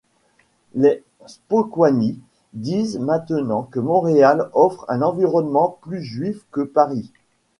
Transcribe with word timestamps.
Les 0.73 1.03
Spokoiny 1.27 2.17
disent 2.53 2.97
maintenant 2.97 3.61
que 3.61 3.79
Montréal 3.79 4.49
offre 4.53 4.83
un 4.89 5.03
environnement 5.03 5.77
plus 5.83 6.01
juif 6.01 6.41
que 6.51 6.61
Paris! 6.61 7.11